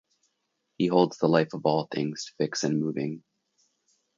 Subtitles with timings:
[0.79, 3.23] He holds the life of all things fixed and moving.